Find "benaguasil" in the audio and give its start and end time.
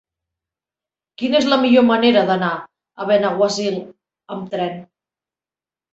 3.11-3.77